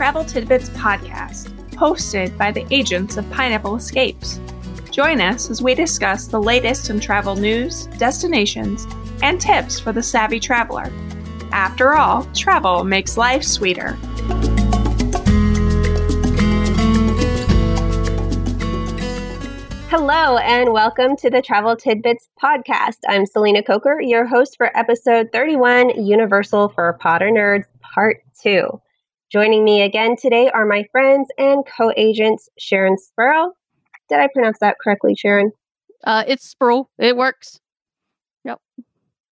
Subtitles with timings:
[0.00, 4.40] Travel Tidbits podcast, hosted by the agents of Pineapple Escapes.
[4.90, 8.86] Join us as we discuss the latest in travel news, destinations,
[9.22, 10.90] and tips for the savvy traveler.
[11.52, 13.98] After all, travel makes life sweeter.
[19.90, 23.00] Hello, and welcome to the Travel Tidbits podcast.
[23.06, 28.80] I'm Selena Coker, your host for episode 31 Universal for Potter Nerds, Part 2.
[29.30, 33.52] Joining me again today are my friends and co agents, Sharon Spurl.
[34.08, 35.52] Did I pronounce that correctly, Sharon?
[36.02, 36.86] Uh, it's Sprull.
[36.98, 37.60] It works.
[38.44, 38.60] Yep.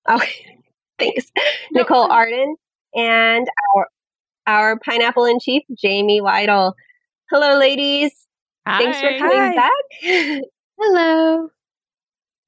[0.09, 0.61] Okay,
[1.01, 1.33] thanks.
[1.35, 1.45] Yep.
[1.73, 2.55] Nicole Arden
[2.95, 3.89] and our,
[4.47, 6.75] our pineapple in chief, Jamie Weidel.
[7.29, 8.13] Hello, ladies.
[8.69, 8.79] Hi.
[8.79, 9.55] Thanks for coming Hi.
[9.57, 10.43] back.
[10.79, 11.49] Hello.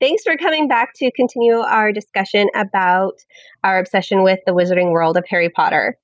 [0.00, 3.14] Thanks for coming back to continue our discussion about
[3.64, 5.98] our obsession with the wizarding world of Harry Potter.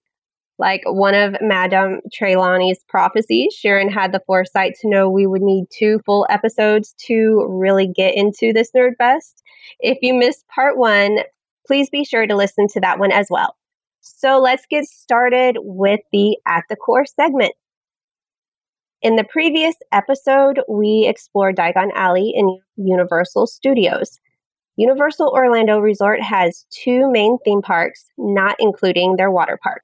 [0.59, 5.67] Like one of Madame Trelawney's prophecies, Sharon had the foresight to know we would need
[5.71, 9.43] two full episodes to really get into this nerd fest.
[9.81, 11.19] If you missed part one,
[11.67, 13.57] please be sure to listen to that one as well.
[14.01, 17.53] So let's get started with the At the Core segment.
[19.03, 24.19] In the previous episode, we explored Diagon Alley in Universal Studios.
[24.77, 29.83] Universal Orlando Resort has two main theme parks, not including their water park.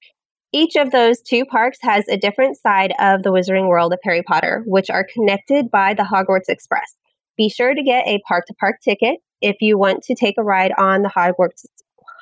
[0.55, 4.22] Each of those two parks has a different side of the wizarding world of Harry
[4.22, 6.95] Potter, which are connected by the Hogwarts Express.
[7.39, 10.42] Be sure to get a park to park ticket if you want to take a
[10.42, 11.64] ride on the Hogwarts,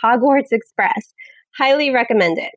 [0.02, 1.12] Hogwarts Express.
[1.58, 2.52] Highly recommend it.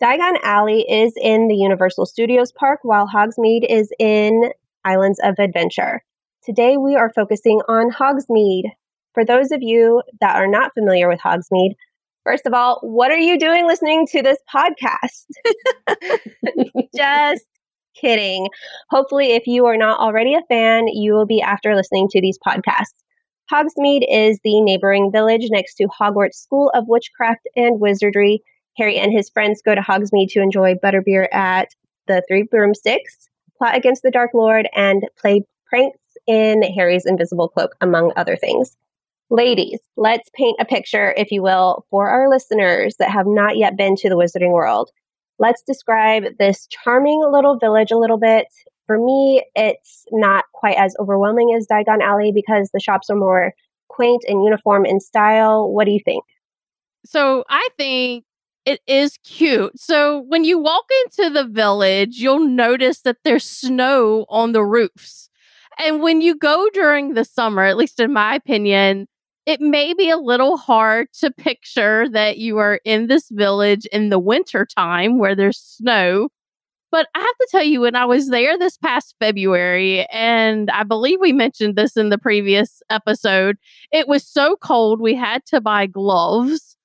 [0.00, 4.52] Diagon Alley is in the Universal Studios Park, while Hogsmeade is in
[4.84, 6.04] Islands of Adventure.
[6.44, 8.70] Today we are focusing on Hogsmeade.
[9.12, 11.74] For those of you that are not familiar with Hogsmeade,
[12.24, 15.26] first of all, what are you doing listening to this podcast?
[16.96, 17.44] Just
[17.94, 18.48] kidding.
[18.90, 22.38] Hopefully, if you are not already a fan, you will be after listening to these
[22.38, 23.02] podcasts.
[23.52, 28.42] Hogsmeade is the neighboring village next to Hogwarts School of Witchcraft and Wizardry
[28.80, 31.68] Harry and his friends go to Hogsmeade to enjoy butterbeer at
[32.06, 33.28] the Three Broomsticks,
[33.58, 38.76] plot against the Dark Lord, and play pranks in Harry's invisible cloak, among other things.
[39.32, 43.76] Ladies, let's paint a picture, if you will, for our listeners that have not yet
[43.76, 44.90] been to the Wizarding World.
[45.38, 48.46] Let's describe this charming little village a little bit.
[48.86, 53.52] For me, it's not quite as overwhelming as Diagon Alley because the shops are more
[53.88, 55.72] quaint and uniform in style.
[55.72, 56.24] What do you think?
[57.06, 58.24] So I think
[58.66, 59.78] it is cute.
[59.78, 65.30] So when you walk into the village, you'll notice that there's snow on the roofs.
[65.78, 69.06] And when you go during the summer, at least in my opinion,
[69.50, 74.08] it may be a little hard to picture that you are in this village in
[74.08, 76.28] the winter time where there's snow.
[76.92, 80.84] But I have to tell you, when I was there this past February, and I
[80.84, 83.56] believe we mentioned this in the previous episode,
[83.90, 86.76] it was so cold we had to buy gloves.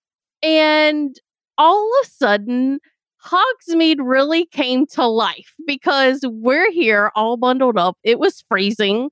[0.42, 1.16] And
[1.60, 2.80] all of a sudden,
[3.24, 8.00] Hogsmeade really came to life because we're here all bundled up.
[8.04, 9.10] It was freezing.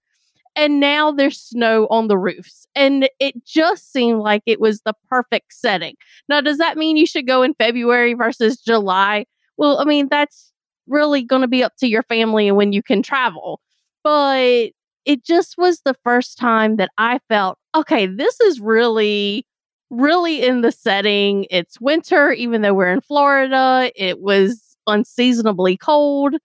[0.56, 2.68] And now there's snow on the roofs.
[2.76, 5.96] And it just seemed like it was the perfect setting.
[6.30, 9.26] Now, does that mean you should go in February versus July?
[9.58, 10.52] Well, I mean, that's
[10.88, 13.62] really going to be up to your family and when you can travel.
[14.04, 14.72] But
[15.06, 19.46] it just was the first time that I felt, okay, this is really
[19.94, 21.46] really in the setting.
[21.50, 23.92] It's winter, even though we're in Florida.
[23.96, 26.36] It was unseasonably cold.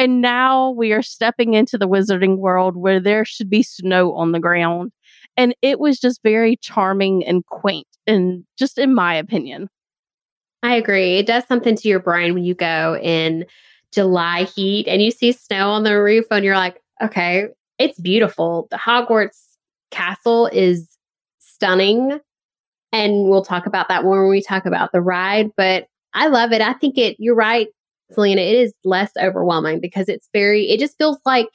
[0.00, 4.32] And now we are stepping into the wizarding world where there should be snow on
[4.32, 4.92] the ground.
[5.36, 9.68] And it was just very charming and quaint, and just in my opinion.
[10.62, 11.18] I agree.
[11.18, 13.44] It does something to your brain when you go in
[13.92, 18.68] July heat and you see snow on the roof, and you're like, okay, it's beautiful.
[18.70, 19.38] The Hogwarts
[19.90, 20.96] castle is
[21.40, 22.18] stunning.
[22.90, 25.50] And we'll talk about that when we talk about the ride.
[25.58, 26.62] But I love it.
[26.62, 27.68] I think it, you're right,
[28.12, 31.48] Selena, it is less overwhelming because it's very, it just feels like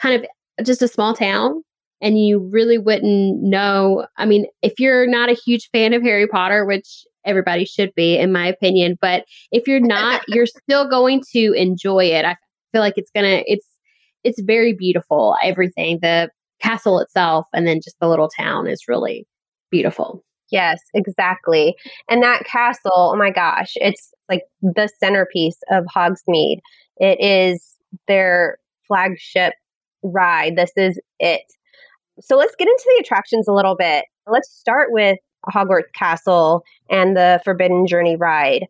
[0.00, 1.62] kind of just a small town.
[2.02, 4.06] And you really wouldn't know.
[4.16, 8.16] I mean, if you're not a huge fan of Harry Potter, which everybody should be,
[8.16, 12.24] in my opinion, but if you're not, you're still going to enjoy it.
[12.24, 12.36] I
[12.72, 13.66] feel like it's gonna, it's,
[14.24, 15.36] it's very beautiful.
[15.42, 16.30] Everything, the
[16.62, 19.26] castle itself, and then just the little town is really
[19.70, 20.24] beautiful.
[20.50, 21.76] Yes, exactly.
[22.08, 26.58] And that castle, oh my gosh, it's like the centerpiece of Hogsmeade.
[26.96, 27.76] It is
[28.08, 29.54] their flagship
[30.02, 30.56] ride.
[30.56, 31.42] This is it.
[32.20, 34.04] So let's get into the attractions a little bit.
[34.26, 35.18] Let's start with
[35.52, 38.66] Hogwarts Castle and the Forbidden Journey ride.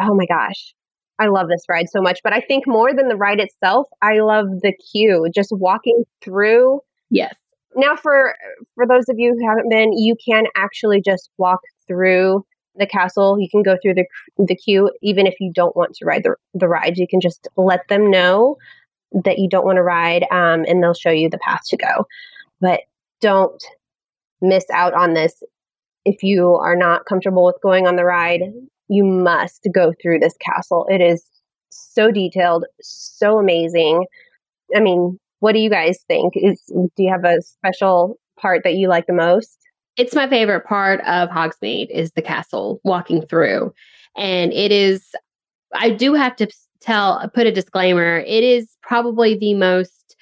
[0.00, 0.74] Oh my gosh.
[1.18, 4.18] I love this ride so much, but I think more than the ride itself, I
[4.20, 6.80] love the queue, just walking through.
[7.10, 7.34] Yes.
[7.74, 8.34] Now for
[8.74, 12.44] for those of you who haven't been, you can actually just walk through
[12.76, 13.38] the castle.
[13.38, 14.06] You can go through the
[14.38, 16.98] the queue even if you don't want to ride the the rides.
[16.98, 18.56] You can just let them know
[19.24, 22.06] that you don't want to ride um, and they'll show you the path to go.
[22.60, 22.80] But
[23.20, 23.62] don't
[24.40, 25.42] miss out on this
[26.04, 28.42] if you are not comfortable with going on the ride
[28.92, 30.86] you must go through this castle.
[30.90, 31.24] It is
[31.70, 34.04] so detailed, so amazing.
[34.76, 36.34] I mean, what do you guys think?
[36.36, 39.58] Is do you have a special part that you like the most?
[39.96, 43.74] It's my favorite part of Hogsmeade is the castle walking through.
[44.16, 45.04] And it is
[45.74, 46.46] I do have to
[46.80, 48.18] tell put a disclaimer.
[48.20, 50.16] It is probably the most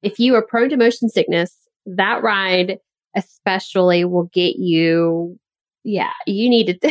[0.00, 2.78] if you are prone to motion sickness, that ride
[3.16, 5.40] especially will get you
[5.82, 6.88] yeah, you need to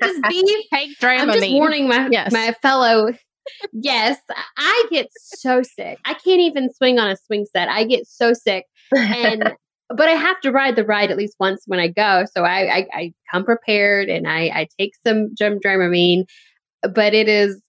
[0.00, 1.32] just be fake drama.
[1.32, 2.30] I'm just warning my yes.
[2.30, 3.08] my fellow.
[3.72, 4.18] Yes,
[4.56, 5.98] I get so sick.
[6.04, 7.68] I can't even swing on a swing set.
[7.68, 9.52] I get so sick, and
[9.88, 12.24] but I have to ride the ride at least once when I go.
[12.34, 16.24] So I I, I come prepared and I I take some gem Dramamine,
[16.82, 17.60] but it is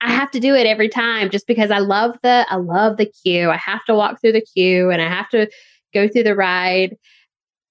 [0.00, 3.10] I have to do it every time just because I love the I love the
[3.22, 3.50] queue.
[3.50, 5.48] I have to walk through the queue and I have to
[5.94, 6.96] go through the ride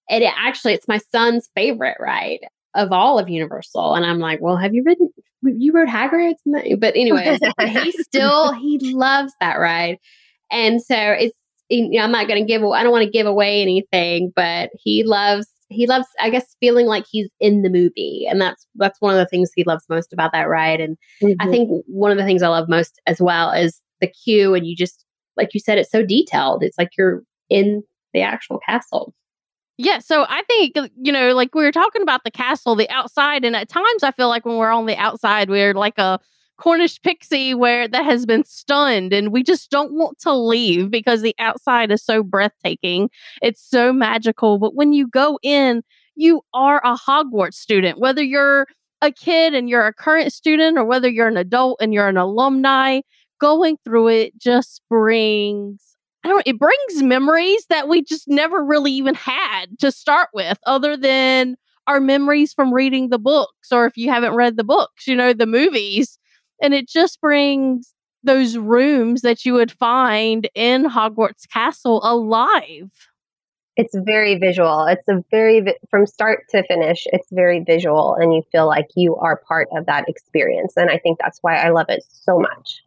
[0.09, 2.39] and it actually it's my son's favorite ride
[2.75, 3.95] of all of Universal.
[3.95, 5.09] And I'm like, well, have you ridden?
[5.43, 6.41] You rode Hagrid's,
[6.77, 9.97] but anyways, he still he loves that ride,
[10.51, 11.35] and so it's.
[11.73, 12.61] You know, I'm not going to give.
[12.63, 15.47] I don't want to give away anything, but he loves.
[15.69, 19.17] He loves, I guess, feeling like he's in the movie, and that's that's one of
[19.17, 20.81] the things he loves most about that ride.
[20.81, 21.35] And mm-hmm.
[21.39, 24.67] I think one of the things I love most as well is the queue, and
[24.67, 25.05] you just
[25.37, 26.61] like you said, it's so detailed.
[26.61, 27.83] It's like you're in
[28.13, 29.13] the actual castle.
[29.83, 32.89] Yeah, so I think uh, you know, like we were talking about the castle, the
[32.91, 36.19] outside, and at times I feel like when we're on the outside, we're like a
[36.59, 41.23] Cornish pixie where that has been stunned, and we just don't want to leave because
[41.23, 43.09] the outside is so breathtaking.
[43.41, 45.81] It's so magical, but when you go in,
[46.15, 48.67] you are a Hogwarts student, whether you're
[49.01, 52.17] a kid and you're a current student, or whether you're an adult and you're an
[52.17, 53.01] alumni.
[53.39, 55.90] Going through it just brings
[56.23, 60.57] I don't it brings memories that we just never really even had to start with,
[60.65, 61.55] other than
[61.87, 65.33] our memories from reading the books, or if you haven't read the books, you know,
[65.33, 66.19] the movies.
[66.61, 72.91] And it just brings those rooms that you would find in Hogwarts Castle alive.
[73.77, 74.85] It's very visual.
[74.85, 79.15] It's a very, from start to finish, it's very visual, and you feel like you
[79.15, 80.73] are part of that experience.
[80.75, 82.81] And I think that's why I love it so much.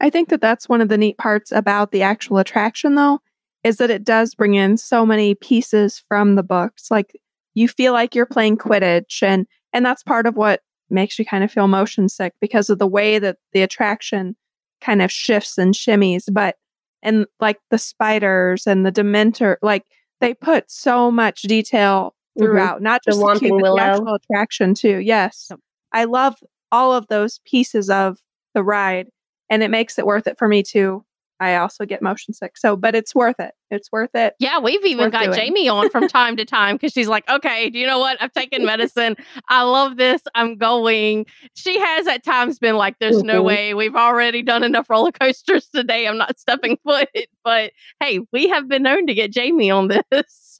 [0.00, 3.20] I think that that's one of the neat parts about the actual attraction, though,
[3.64, 6.90] is that it does bring in so many pieces from the books.
[6.90, 7.18] Like
[7.54, 10.60] you feel like you're playing Quidditch, and and that's part of what
[10.90, 14.36] makes you kind of feel motion sick because of the way that the attraction
[14.80, 16.24] kind of shifts and shimmies.
[16.30, 16.56] But
[17.02, 19.84] and like the spiders and the Dementor, like
[20.20, 22.44] they put so much detail mm-hmm.
[22.44, 22.84] throughout, mm-hmm.
[22.84, 24.98] not just the, the, cube, the actual attraction too.
[24.98, 25.50] Yes,
[25.92, 26.36] I love
[26.70, 28.18] all of those pieces of
[28.54, 29.08] the ride
[29.50, 31.04] and it makes it worth it for me too.
[31.38, 32.56] I also get motion sick.
[32.56, 33.52] So, but it's worth it.
[33.70, 34.34] It's worth it.
[34.38, 35.36] Yeah, we've even got doing.
[35.36, 38.16] Jamie on from time to time because she's like, okay, do you know what?
[38.22, 39.16] I've taken medicine.
[39.48, 40.22] I love this.
[40.34, 41.26] I'm going.
[41.54, 43.26] She has at times been like, there's mm-hmm.
[43.26, 43.74] no way.
[43.74, 46.08] We've already done enough roller coasters today.
[46.08, 47.08] I'm not stepping foot.
[47.44, 50.56] But hey, we have been known to get Jamie on this.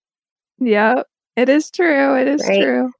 [0.58, 1.02] yeah,
[1.36, 2.14] it is true.
[2.16, 2.60] It is right.
[2.60, 2.90] true.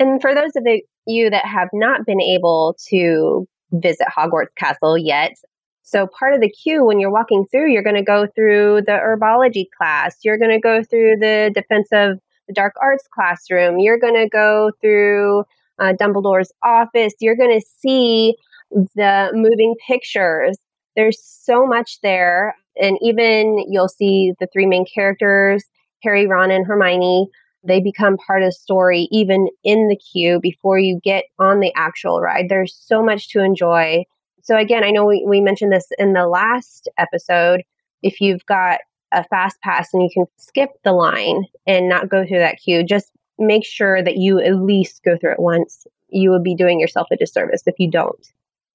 [0.00, 0.66] And for those of
[1.06, 5.36] you that have not been able to visit Hogwarts Castle yet.
[5.82, 8.92] So, part of the queue when you're walking through, you're going to go through the
[8.92, 13.98] herbology class, you're going to go through the defense of the dark arts classroom, you're
[13.98, 15.44] going to go through
[15.78, 18.36] uh, Dumbledore's office, you're going to see
[18.70, 20.58] the moving pictures.
[20.96, 22.54] There's so much there.
[22.80, 25.64] And even you'll see the three main characters
[26.02, 27.28] Harry, Ron, and Hermione
[27.64, 31.72] they become part of the story even in the queue before you get on the
[31.76, 32.48] actual ride.
[32.48, 34.04] There's so much to enjoy.
[34.42, 37.62] So, again, I know we, we mentioned this in the last episode.
[38.02, 38.80] If you've got
[39.12, 42.84] a fast pass and you can skip the line and not go through that queue,
[42.84, 45.86] just make sure that you at least go through it once.
[46.10, 48.26] You would be doing yourself a disservice if you don't.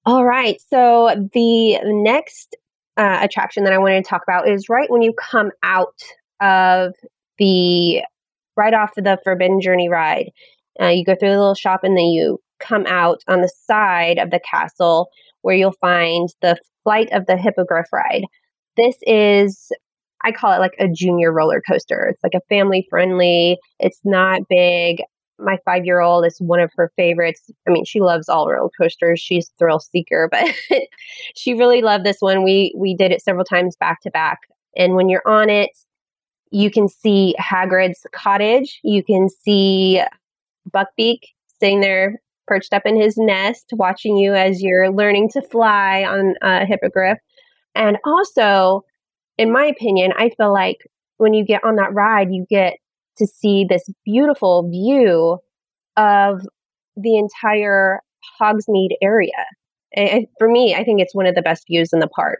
[0.06, 0.60] All right.
[0.68, 2.56] So, the next
[2.96, 6.02] uh, attraction that I wanted to talk about is right when you come out
[6.40, 6.94] of
[7.38, 8.02] the
[8.56, 10.30] right off the Forbidden Journey ride.
[10.80, 14.18] Uh, you go through the little shop and then you come out on the side
[14.18, 15.08] of the castle
[15.42, 18.24] where you'll find the Flight of the Hippogriff ride.
[18.76, 19.70] This is,
[20.22, 22.06] I call it like a junior roller coaster.
[22.10, 25.02] It's like a family friendly, it's not big.
[25.38, 27.42] my five year old is one of her favorites.
[27.68, 29.20] I mean, she loves all roller coasters.
[29.20, 30.46] She's a thrill seeker, but
[31.36, 32.42] she really loved this one.
[32.42, 34.40] We we did it several times back to back.
[34.76, 35.70] And when you're on it,
[36.54, 38.78] you can see Hagrid's cottage.
[38.84, 40.00] You can see
[40.72, 41.18] Buckbeak
[41.58, 46.34] sitting there perched up in his nest, watching you as you're learning to fly on
[46.42, 47.18] a hippogriff.
[47.74, 48.82] And also,
[49.36, 50.78] in my opinion, I feel like
[51.16, 52.74] when you get on that ride, you get
[53.18, 55.38] to see this beautiful view
[55.96, 56.46] of
[56.96, 57.98] the entire
[58.40, 59.44] Hogsmeade area.
[59.96, 62.38] And for me, I think it's one of the best views in the park.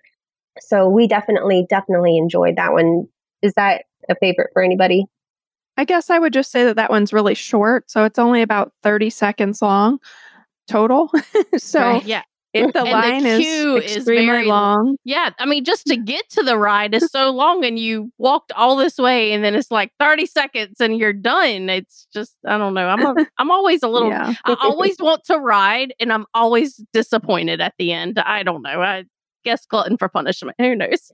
[0.60, 3.08] So we definitely, definitely enjoyed that one.
[3.42, 5.06] Is that a favorite for anybody?
[5.76, 7.90] I guess I would just say that that one's really short.
[7.90, 9.98] So it's only about 30 seconds long
[10.68, 11.10] total.
[11.56, 12.22] so right, yeah.
[12.52, 15.96] If the and line the is queue extremely very long, Yeah, I mean, just to
[16.04, 19.56] get to the ride is so long, and you walked all this way, and then
[19.56, 21.68] it's like thirty seconds, and you're done.
[21.68, 22.86] It's just, I don't know.
[22.86, 24.08] I'm a, I'm always a little.
[24.08, 24.34] yeah.
[24.44, 28.20] I always want to ride, and I'm always disappointed at the end.
[28.20, 28.80] I don't know.
[28.80, 29.04] I
[29.44, 30.54] guess glutton for punishment.
[30.60, 31.10] Who knows?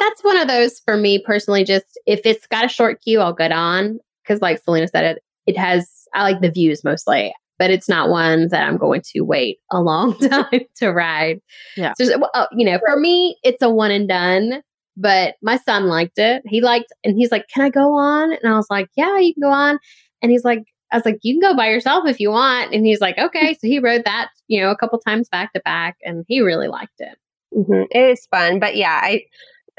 [0.00, 1.64] That's one of those for me personally.
[1.64, 5.22] Just if it's got a short queue, I'll get on because, like Selena said, it
[5.46, 5.88] it has.
[6.14, 9.80] I like the views mostly, but it's not one that I'm going to wait a
[9.80, 11.40] long time to ride.
[11.76, 11.94] Yeah.
[12.00, 14.62] So, well, uh, you know, for me, it's a one and done.
[14.96, 16.42] But my son liked it.
[16.46, 19.34] He liked, and he's like, "Can I go on?" And I was like, "Yeah, you
[19.34, 19.78] can go on."
[20.22, 22.84] And he's like, "I was like, you can go by yourself if you want." And
[22.86, 25.96] he's like, "Okay." So he rode that, you know, a couple times back to back,
[26.04, 27.16] and he really liked it.
[27.54, 29.22] hmm It is fun, but yeah, I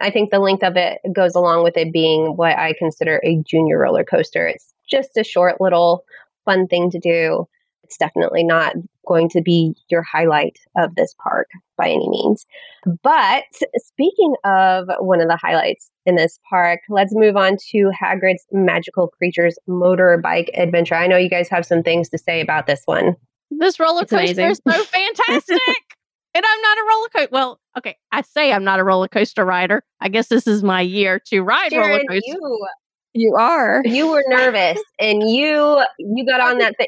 [0.01, 3.37] I think the length of it goes along with it being what I consider a
[3.45, 4.47] junior roller coaster.
[4.47, 6.03] It's just a short little
[6.45, 7.47] fun thing to do.
[7.83, 8.73] It's definitely not
[9.05, 12.45] going to be your highlight of this park by any means.
[13.03, 13.43] But
[13.77, 19.07] speaking of one of the highlights in this park, let's move on to Hagrid's Magical
[19.09, 20.95] Creatures motorbike adventure.
[20.95, 23.15] I know you guys have some things to say about this one.
[23.49, 24.51] This roller It's coaster amazing.
[24.51, 25.59] is so fantastic.
[26.33, 27.29] And I'm not a roller coaster.
[27.31, 29.83] Well, okay, I say I'm not a roller coaster rider.
[29.99, 32.23] I guess this is my year to ride roller coasters.
[32.25, 32.67] you
[33.13, 33.81] you are.
[33.85, 36.87] you were nervous and you you got on that thing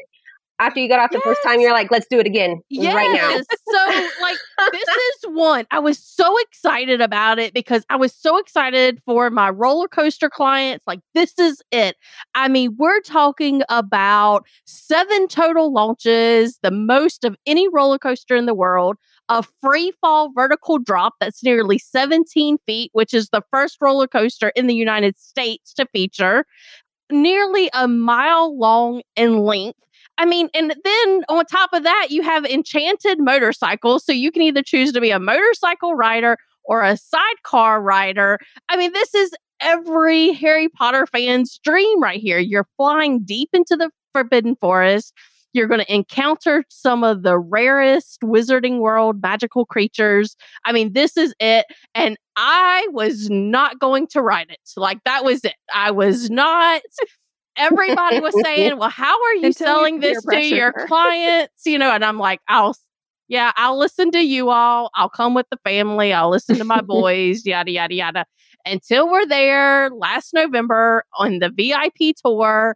[0.58, 2.60] after you got off the first time you're like let's do it again
[2.94, 3.36] right now
[3.74, 4.36] So, like,
[4.72, 5.66] this is one.
[5.72, 10.30] I was so excited about it because I was so excited for my roller coaster
[10.30, 10.84] clients.
[10.86, 11.96] Like, this is it.
[12.36, 18.46] I mean, we're talking about seven total launches, the most of any roller coaster in
[18.46, 18.96] the world,
[19.28, 24.50] a free fall vertical drop that's nearly 17 feet, which is the first roller coaster
[24.50, 26.44] in the United States to feature,
[27.10, 29.78] nearly a mile long in length.
[30.18, 34.04] I mean, and then on top of that, you have enchanted motorcycles.
[34.04, 38.38] So you can either choose to be a motorcycle rider or a sidecar rider.
[38.68, 42.38] I mean, this is every Harry Potter fan's dream right here.
[42.38, 45.12] You're flying deep into the Forbidden Forest.
[45.54, 50.36] You're going to encounter some of the rarest Wizarding World magical creatures.
[50.66, 51.64] I mean, this is it.
[51.94, 54.58] And I was not going to write it.
[54.76, 55.54] Like, that was it.
[55.72, 56.82] I was not
[57.56, 60.86] everybody was saying, "Well, how are you Until you selling peer this to your her.
[60.88, 62.76] clients?" You know, and I'm like, "I'll,
[63.28, 64.90] yeah, I'll listen to you all.
[64.94, 66.12] I'll come with the family.
[66.12, 67.44] I'll listen to my boys.
[67.44, 68.26] Yada yada yada."
[68.66, 72.74] Until we're there last November on the VIP tour,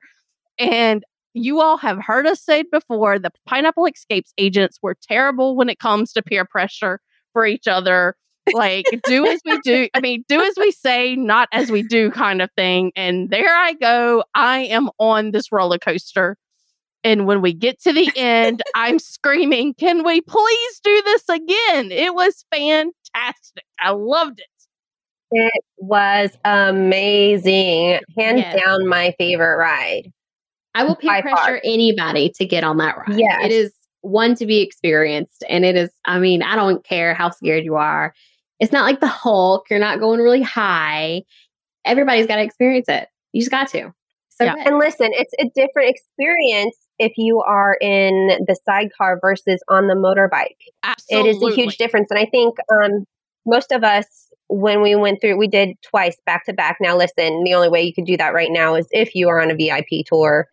[0.59, 1.03] and
[1.35, 4.79] you all have heard us say before: the Pineapple Escapes agents.
[4.83, 7.01] Were terrible when it comes to peer pressure
[7.33, 8.17] for each other.
[8.55, 12.11] Like do as we do i mean do as we say not as we do
[12.11, 12.93] kind of thing.
[12.97, 14.25] And there i go.
[14.35, 16.37] I am on this roller coaster.
[17.05, 21.93] And when we get to the end i'm screaming can we please do this again?
[21.93, 23.65] It was fantastic.
[23.79, 24.47] I loved it.
[25.31, 27.99] It was amazing.
[28.17, 28.63] Hands Yes.
[28.65, 30.11] down my favorite ride
[30.79, 31.61] I will peer pressure far.
[31.65, 33.19] anybody to get on that ride.
[33.19, 33.45] Yeah.
[33.45, 35.45] It is one to be experienced.
[35.49, 38.15] And it is, I mean, I don't care how scared you are.
[38.61, 39.67] It's not like the Hulk.
[39.71, 41.23] You're not going really high.
[41.85, 43.09] Everybody's got to experience it.
[43.33, 43.93] You just got to.
[44.31, 44.55] So Yeah.
[44.65, 49.95] and listen it's a different experience if you are in the sidecar versus on the
[49.95, 50.55] motorbike
[50.85, 53.05] absolutely it is a huge difference and i think um,
[53.45, 54.07] most of us
[54.47, 57.83] when we went through we did twice back to back now listen the only way
[57.83, 60.47] you could do that right now is if you are on a vip tour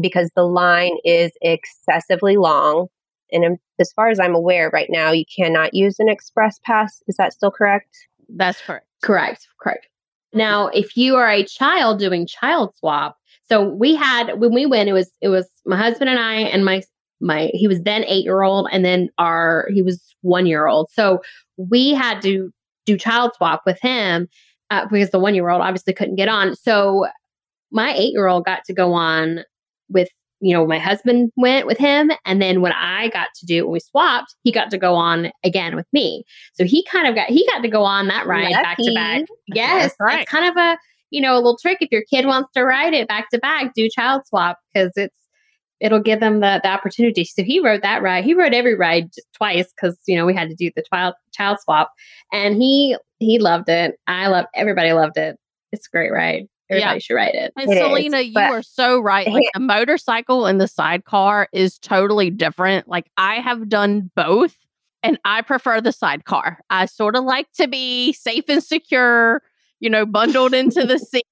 [0.00, 2.88] because the line is excessively long
[3.32, 7.02] and um, as far as i'm aware right now you cannot use an express pass
[7.06, 7.96] is that still correct
[8.28, 9.48] that's correct Correct.
[9.60, 9.86] Correct.
[10.32, 13.16] Now, if you are a child doing child swap,
[13.48, 16.64] so we had when we went, it was it was my husband and I and
[16.64, 16.82] my
[17.20, 20.90] my he was then eight year old and then our he was one year old.
[20.92, 21.22] So
[21.56, 22.52] we had to
[22.84, 24.28] do child swap with him
[24.70, 26.54] uh, because the one year old obviously couldn't get on.
[26.54, 27.06] So
[27.70, 29.44] my eight year old got to go on
[29.88, 30.08] with,
[30.40, 32.12] you know, my husband went with him.
[32.24, 35.30] And then when I got to do when we swapped, he got to go on
[35.44, 36.24] again with me.
[36.54, 39.22] So he kind of got, he got to go on that ride back to back.
[39.48, 39.82] Yes.
[39.82, 40.22] That's right.
[40.22, 40.78] It's kind of a,
[41.10, 41.78] you know, a little trick.
[41.80, 45.16] If your kid wants to ride it back to back, do child swap because it's,
[45.80, 47.24] it'll give them the, the opportunity.
[47.24, 48.24] So he rode that ride.
[48.24, 51.58] He rode every ride twice because, you know, we had to do the child, child
[51.62, 51.90] swap
[52.32, 53.96] and he, he loved it.
[54.06, 55.36] I love, everybody loved it.
[55.72, 56.46] It's a great ride.
[56.70, 56.98] Everybody Yeah.
[56.98, 57.52] should ride it.
[57.56, 59.26] And It is, Selena, you but- are so right.
[59.26, 62.88] Like the motorcycle and the sidecar is totally different.
[62.88, 64.54] Like I have done both
[65.02, 66.58] and I prefer the sidecar.
[66.70, 69.42] I sort of like to be safe and secure,
[69.80, 71.24] you know, bundled into the seat.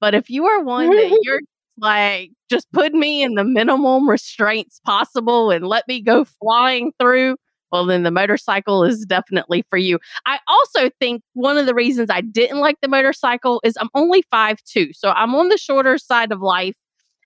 [0.00, 1.40] But if you are one that you're
[1.78, 7.36] like, just put me in the minimum restraints possible and let me go flying through,
[7.74, 9.98] well, then the motorcycle is definitely for you.
[10.26, 14.22] I also think one of the reasons I didn't like the motorcycle is I'm only
[14.30, 16.76] five two, so I'm on the shorter side of life,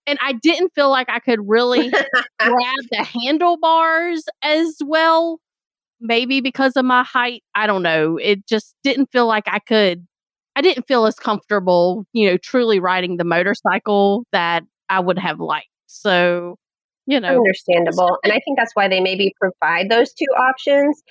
[0.07, 1.91] and I didn't feel like I could really
[2.41, 5.39] grab the handlebars as well.
[6.01, 8.17] Maybe because of my height, I don't know.
[8.17, 10.07] It just didn't feel like I could.
[10.57, 15.41] I didn't feel as comfortable, you know, truly riding the motorcycle that I would have
[15.41, 15.69] liked.
[15.89, 16.57] So,
[17.09, 18.19] you know, Understandable.
[18.23, 21.03] And I think that's why they maybe provide those two options.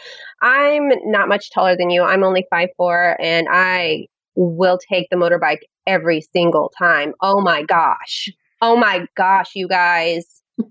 [0.44, 2.04] I'm not much taller than you.
[2.04, 7.14] I'm only five four, and I will take the motorbike every single time.
[7.20, 8.30] Oh my gosh.
[8.62, 10.42] Oh my gosh, you guys.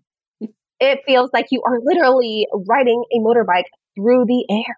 [0.78, 3.64] It feels like you are literally riding a motorbike
[3.96, 4.76] through the air.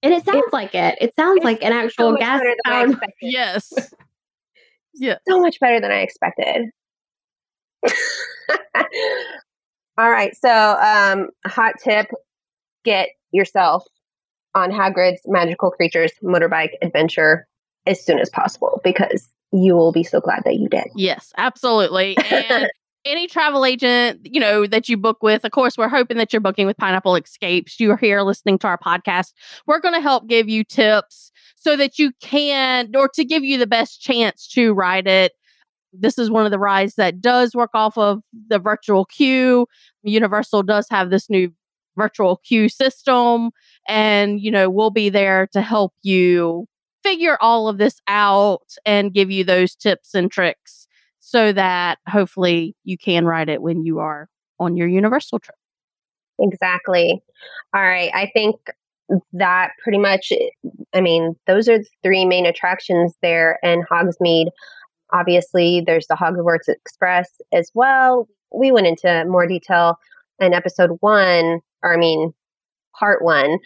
[0.00, 0.96] And it sounds like it.
[1.00, 2.90] It sounds like an actual much gas better than I powered.
[2.92, 3.14] expected.
[3.32, 3.72] yes,
[4.94, 5.18] yes.
[5.28, 6.70] so much better than I expected.
[10.00, 12.06] All right, so um, hot tip:
[12.84, 13.84] get yourself
[14.54, 17.46] on Hagrid's Magical Creatures motorbike adventure
[17.86, 20.86] as soon as possible because you will be so glad that you did.
[20.96, 22.16] Yes, absolutely.
[22.30, 22.66] And
[23.04, 26.40] any travel agent, you know, that you book with, of course, we're hoping that you're
[26.40, 27.78] booking with Pineapple Escapes.
[27.78, 29.32] You're here listening to our podcast.
[29.66, 33.58] We're going to help give you tips so that you can, or to give you
[33.58, 35.32] the best chance to ride it.
[35.92, 39.66] This is one of the rides that does work off of the virtual queue.
[40.02, 41.52] Universal does have this new
[41.96, 43.50] virtual queue system,
[43.88, 46.66] and, you know, we'll be there to help you
[47.02, 50.86] figure all of this out and give you those tips and tricks
[51.18, 55.56] so that hopefully you can ride it when you are on your universal trip.
[56.38, 57.22] Exactly.
[57.74, 58.56] All right, I think
[59.32, 60.32] that pretty much.
[60.94, 64.48] I mean, those are the three main attractions there in Hogsmeade.
[65.12, 68.28] Obviously, there's the Hogwarts Express as well.
[68.52, 69.98] We went into more detail
[70.38, 72.32] in episode one, or I mean,
[72.98, 73.58] part one,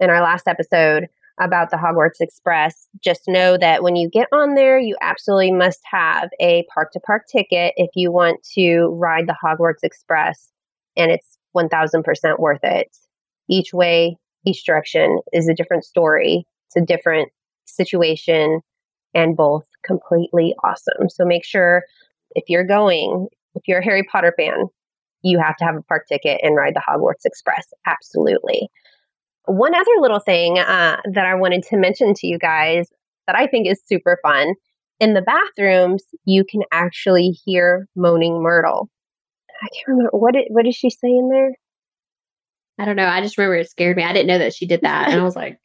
[0.00, 1.08] in our last episode
[1.40, 2.88] about the Hogwarts Express.
[3.00, 7.00] Just know that when you get on there, you absolutely must have a park to
[7.00, 10.50] park ticket if you want to ride the Hogwarts Express,
[10.96, 12.88] and it's 1000% worth it.
[13.48, 17.30] Each way, each direction is a different story, it's a different
[17.66, 18.60] situation,
[19.14, 21.08] and both completely awesome.
[21.08, 21.82] So make sure
[22.32, 24.66] if you're going, if you're a Harry Potter fan,
[25.22, 27.66] you have to have a park ticket and ride the Hogwarts Express.
[27.86, 28.68] Absolutely.
[29.46, 32.88] One other little thing uh, that I wanted to mention to you guys
[33.26, 34.54] that I think is super fun
[35.00, 38.90] in the bathrooms, you can actually hear Moaning Myrtle.
[39.62, 41.52] I can't remember what did what did she say in there?
[42.78, 43.06] I don't know.
[43.06, 44.04] I just remember it scared me.
[44.04, 45.08] I didn't know that she did that.
[45.08, 45.58] And I was like,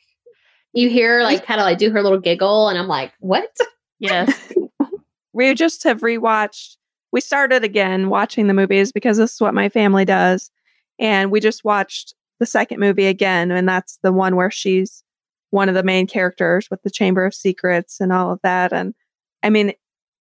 [0.73, 2.69] you hear her like kind of like do her little giggle.
[2.69, 3.49] And I'm like, what?
[3.99, 4.53] Yes.
[5.33, 6.77] we just have rewatched
[7.13, 10.51] we started again watching the movies because this is what my family does
[10.99, 15.03] and we just watched the second movie again and that's the one where she's
[15.51, 18.93] one of the main characters with the chamber of secrets and all of that and
[19.43, 19.71] i mean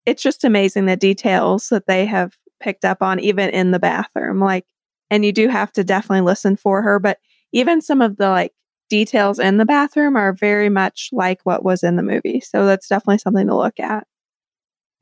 [0.05, 4.39] it's just amazing the details that they have picked up on even in the bathroom
[4.39, 4.67] like
[5.11, 7.19] and you do have to definitely listen for her but
[7.53, 8.53] even some of the like
[8.93, 12.89] details in the bathroom are very much like what was in the movie so that's
[12.89, 14.07] definitely something to look at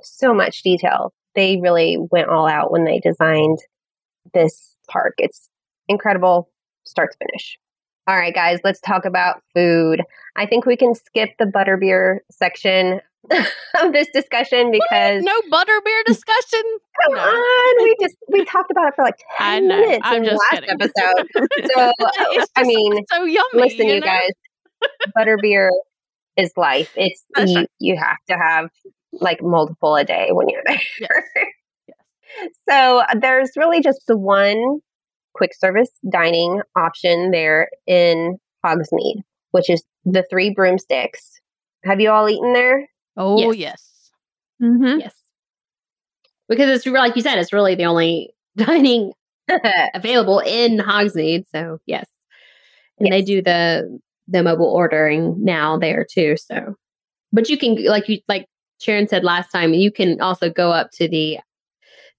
[0.00, 1.12] So much detail.
[1.34, 3.58] They really went all out when they designed
[4.32, 5.14] this park.
[5.18, 5.48] It's
[5.88, 6.50] incredible
[6.84, 7.58] start to finish.
[8.06, 10.02] All right, guys, let's talk about food.
[10.36, 13.00] I think we can skip the butterbeer section
[13.82, 16.62] of this discussion because no butterbeer discussion.
[17.04, 17.20] come No.
[17.20, 19.76] on, we just we talked about it for like ten know.
[19.80, 20.70] minutes I'm in the just last kidding.
[20.70, 21.28] episode.
[21.74, 21.92] So
[22.56, 23.44] I mean, so yummy.
[23.54, 24.06] listen, you, know?
[24.06, 24.30] guys,
[25.16, 25.68] butterbeer
[26.36, 26.92] is life.
[26.96, 27.70] It's That's you, right.
[27.78, 28.70] you have to have
[29.12, 30.80] like multiple a day when you're there.
[31.86, 32.48] Yes.
[32.68, 34.80] So there's really just the one
[35.34, 41.32] quick service dining option there in Hogsmeade, which is the three broomsticks.
[41.84, 42.86] Have you all eaten there?
[43.20, 43.56] Oh Yes.
[43.58, 44.10] yes.
[44.62, 45.00] mm-hmm.
[45.00, 45.14] Yes.
[46.48, 49.12] because it's like you said, it's really the only dining
[49.94, 51.44] available in Hogsmeade.
[51.52, 52.08] So yes,
[52.98, 53.12] and yes.
[53.12, 56.36] they do the the mobile ordering now there too.
[56.36, 56.76] So,
[57.32, 58.46] but you can like you like
[58.80, 61.38] Sharon said last time, you can also go up to the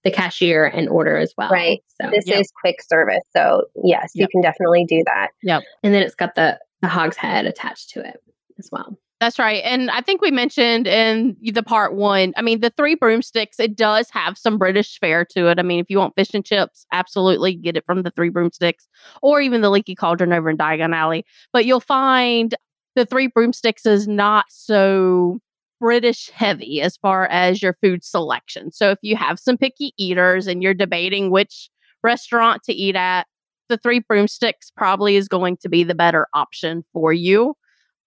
[0.04, 1.50] the cashier and order as well.
[1.50, 1.80] Right.
[2.00, 2.40] So this yep.
[2.40, 3.22] is quick service.
[3.36, 4.22] So yes, yep.
[4.22, 5.28] you can definitely do that.
[5.42, 5.62] Yep.
[5.82, 8.22] And then it's got the the hog's head attached to it
[8.58, 8.98] as well.
[9.22, 9.62] That's right.
[9.64, 13.76] And I think we mentioned in the part one, I mean, the three broomsticks, it
[13.76, 15.60] does have some British fare to it.
[15.60, 18.88] I mean, if you want fish and chips, absolutely get it from the three broomsticks
[19.22, 21.24] or even the leaky cauldron over in Diagon Alley.
[21.52, 22.52] But you'll find
[22.96, 25.38] the three broomsticks is not so
[25.78, 28.72] British heavy as far as your food selection.
[28.72, 31.70] So if you have some picky eaters and you're debating which
[32.02, 33.28] restaurant to eat at,
[33.68, 37.54] the three broomsticks probably is going to be the better option for you.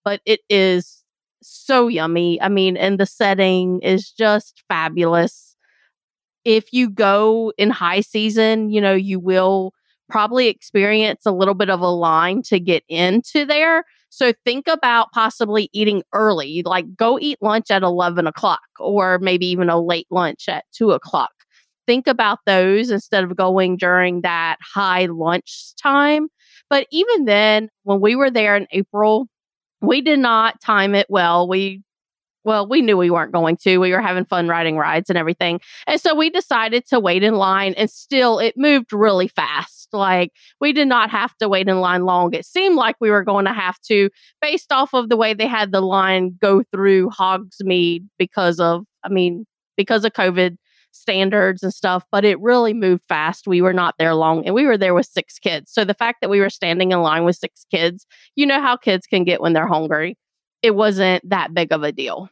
[0.03, 1.03] But it is
[1.45, 2.41] so yummy.
[2.41, 5.55] I mean, and the setting is just fabulous.
[6.43, 9.73] If you go in high season, you know, you will
[10.09, 13.83] probably experience a little bit of a line to get into there.
[14.09, 19.45] So think about possibly eating early, like go eat lunch at 11 o'clock or maybe
[19.47, 21.31] even a late lunch at two o'clock.
[21.87, 26.29] Think about those instead of going during that high lunch time.
[26.69, 29.27] But even then, when we were there in April,
[29.87, 31.47] we did not time it well.
[31.47, 31.81] We
[32.45, 33.79] well, we knew we weren't going to.
[33.79, 35.59] We were having fun riding rides and everything.
[35.87, 39.89] And so we decided to wait in line and still it moved really fast.
[39.91, 42.33] Like we did not have to wait in line long.
[42.33, 44.09] It seemed like we were going to have to
[44.41, 49.09] based off of the way they had the line go through Hogsmeade because of I
[49.09, 49.45] mean,
[49.75, 50.57] because of COVID
[50.95, 53.47] standards and stuff, but it really moved fast.
[53.47, 55.71] We were not there long and we were there with six kids.
[55.71, 58.05] So the fact that we were standing in line with six kids,
[58.35, 60.17] you know how kids can get when they're hungry.
[60.61, 62.29] It wasn't that big of a deal.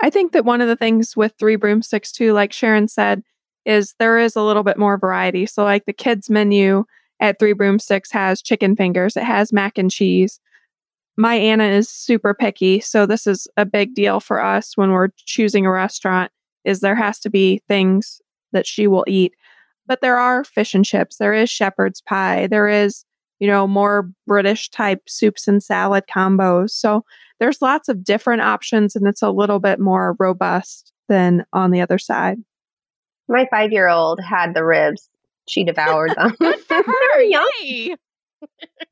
[0.00, 3.22] I think that one of the things with Three Broomsticks, too, like Sharon said,
[3.64, 5.46] is there is a little bit more variety.
[5.46, 6.84] So, like the kids' menu
[7.20, 10.38] at Three Broomsticks has chicken fingers, it has mac and cheese.
[11.16, 15.08] My Anna is super picky, so this is a big deal for us when we're
[15.16, 16.30] choosing a restaurant
[16.66, 18.20] is there has to be things
[18.52, 19.32] that she will eat.
[19.86, 23.04] But there are fish and chips, there is shepherd's pie, there is,
[23.38, 26.70] you know, more British type soups and salad combos.
[26.70, 27.04] So
[27.38, 31.80] there's lots of different options and it's a little bit more robust than on the
[31.80, 32.38] other side.
[33.28, 35.08] My five year old had the ribs.
[35.48, 36.34] She devoured them.
[37.20, 37.94] Yummy.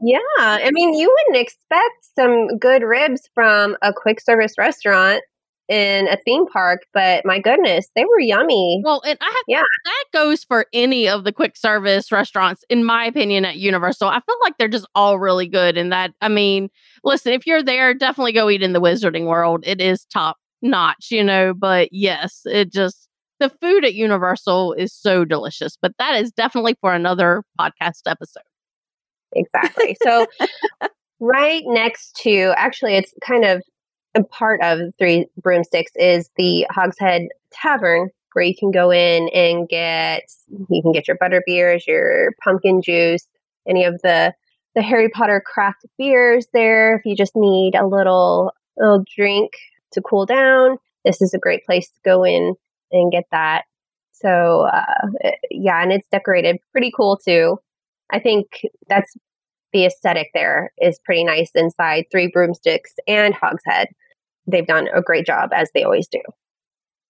[0.01, 0.19] yeah.
[0.39, 5.23] I mean, you wouldn't expect some good ribs from a quick service restaurant
[5.69, 8.83] in a theme park, but my goodness, they were yummy.
[8.85, 12.85] Well, and I have yeah, that goes for any of the quick service restaurants, in
[12.85, 14.09] my opinion, at Universal.
[14.09, 15.77] I feel like they're just all really good.
[15.79, 16.69] And that, I mean,
[17.03, 19.65] listen, if you're there, definitely go eat in the Wizarding World.
[19.67, 21.55] It is top notch, you know.
[21.55, 23.09] But yes, it just
[23.41, 25.79] the food at Universal is so delicious.
[25.81, 28.43] But that is definitely for another podcast episode.
[29.35, 29.97] Exactly.
[30.03, 30.27] So.
[31.21, 33.63] right next to actually it's kind of
[34.23, 40.23] part of Three Broomsticks is the Hogshead Tavern, where you can go in and get
[40.71, 43.27] you can get your butter beers, your pumpkin juice,
[43.67, 44.33] any of the
[44.75, 46.97] the Harry Potter craft beers there.
[46.97, 49.53] If you just need a little little drink
[49.93, 52.55] to cool down, this is a great place to go in
[52.93, 53.65] and get that.
[54.13, 57.59] So uh, yeah, and it's decorated pretty cool too.
[58.11, 58.47] I think
[58.89, 59.17] that's
[59.73, 63.89] the aesthetic there is pretty nice inside Three Broomsticks and Hogshead
[64.47, 66.21] they've done a great job as they always do.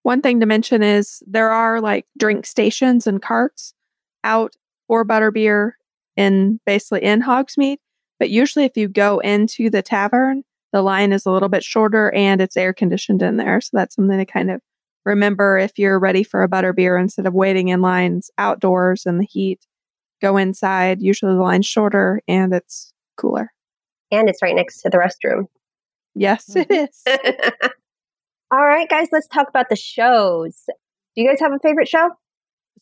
[0.02, 3.74] One thing to mention is there are like drink stations and carts
[4.22, 4.54] out
[4.86, 5.72] for butterbeer
[6.16, 7.78] in basically in Hogsmeade.
[8.18, 12.12] But usually, if you go into the tavern, the line is a little bit shorter
[12.12, 13.60] and it's air conditioned in there.
[13.60, 14.60] So that's something to kind of
[15.04, 19.26] remember if you're ready for a butterbeer instead of waiting in lines outdoors in the
[19.26, 19.66] heat.
[20.22, 21.02] Go inside.
[21.02, 23.52] Usually, the line's shorter and it's cooler.
[24.10, 25.46] And it's right next to the restroom.
[26.14, 26.84] Yes, it mm-hmm.
[26.84, 27.02] is.
[28.52, 30.64] All right, guys, let's talk about the shows.
[30.66, 32.10] Do you guys have a favorite show?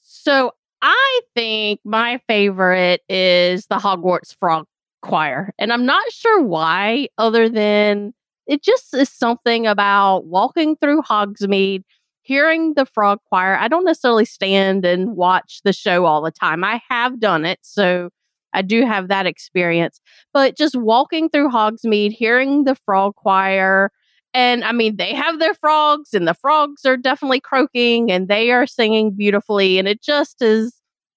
[0.01, 4.67] So I think my favorite is the Hogwarts Frog
[5.01, 5.53] Choir.
[5.59, 8.13] And I'm not sure why, other than
[8.47, 11.85] it just is something about walking through Hogsmeade,
[12.23, 13.57] hearing the frog choir.
[13.57, 16.65] I don't necessarily stand and watch the show all the time.
[16.65, 17.59] I have done it.
[17.63, 18.11] So
[18.55, 20.01] I do have that experience.
[20.33, 23.91] But just walking through Hogsmeade, hearing the frog choir,
[24.35, 28.51] and I mean, they have their frogs, and the frogs are definitely croaking and they
[28.51, 29.79] are singing beautifully.
[29.79, 30.75] And it just is,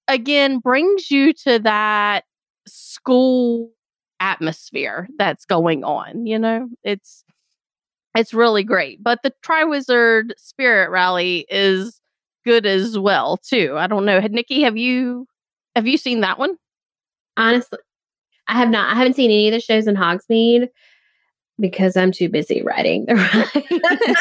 [0.07, 2.25] again, brings you to that
[2.67, 3.71] school
[4.19, 6.25] atmosphere that's going on.
[6.25, 7.23] You know, it's
[8.15, 9.03] it's really great.
[9.03, 11.99] But the Triwizard Spirit Rally is
[12.45, 13.75] good as well too.
[13.77, 14.19] I don't know.
[14.19, 15.27] Nikki, have you
[15.75, 16.55] have you seen that one?
[17.37, 17.79] Honestly,
[18.47, 18.91] I have not.
[18.91, 20.69] I haven't seen any of the shows in Hogsmeade
[21.59, 23.15] because I'm too busy writing the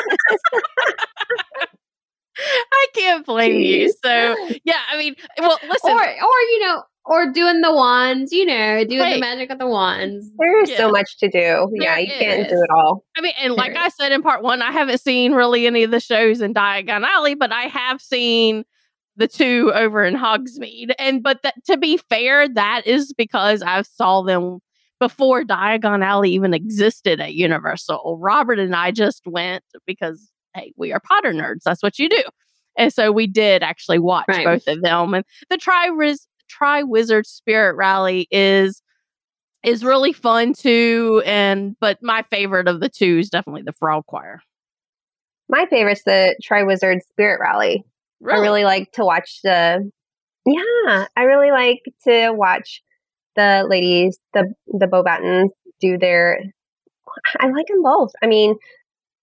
[2.73, 3.93] I can't blame you.
[4.05, 8.45] So yeah, I mean, well, listen, or or you know, or doing the wands, you
[8.45, 10.31] know, doing the magic of the wands.
[10.39, 10.77] There's yeah.
[10.77, 11.71] so much to do.
[11.75, 13.05] Yeah, you can't do it all.
[13.17, 15.91] I mean, and like I said in part one, I haven't seen really any of
[15.91, 18.65] the shows in Diagon Alley, but I have seen
[19.17, 20.93] the two over in Hogsmeade.
[20.99, 24.61] And but that, to be fair, that is because I saw them
[25.01, 28.19] before Diagon Alley even existed at Universal.
[28.21, 31.63] Robert and I just went because hey, we are Potter nerds.
[31.65, 32.23] That's what you do.
[32.77, 34.45] And so we did actually watch right.
[34.45, 35.15] both of them.
[35.15, 35.91] And the Tri
[36.49, 38.83] Tri Wizard Spirit Rally is
[39.63, 41.23] is really fun too.
[41.25, 44.41] And but my favorite of the two is definitely the Frog Choir.
[45.49, 47.85] My favorite's the Tri Wizard Spirit Rally.
[48.21, 48.39] Really?
[48.39, 49.91] I really like to watch the
[50.47, 52.83] yeah, I really like to watch
[53.37, 55.51] the ladies, the the Beauxbatons
[55.81, 56.39] do their
[57.39, 58.13] I like them both.
[58.23, 58.57] I mean,